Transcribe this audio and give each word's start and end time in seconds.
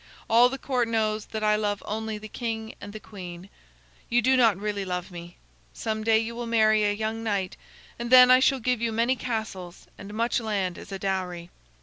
All 0.27 0.49
the 0.49 0.57
court 0.57 0.87
knows 0.87 1.27
that 1.27 1.43
I 1.43 1.55
love 1.55 1.83
only 1.85 2.17
the 2.17 2.27
king 2.27 2.73
and 2.81 2.91
the 2.91 2.99
queen. 2.99 3.49
You 4.09 4.23
do 4.23 4.35
not 4.35 4.57
really 4.57 4.83
love 4.83 5.11
me. 5.11 5.37
Some 5.73 6.03
day 6.03 6.17
you 6.17 6.33
will 6.33 6.47
marry 6.47 6.83
a 6.83 6.91
young 6.91 7.21
knight, 7.21 7.55
and 7.99 8.09
then 8.09 8.31
I 8.31 8.39
shall 8.39 8.59
give 8.59 8.81
you 8.81 8.91
many 8.91 9.15
castles 9.15 9.85
and 9.99 10.11
much 10.15 10.39
land 10.39 10.79
as 10.79 10.91
a 10.91 10.97
dowry." 10.97 11.51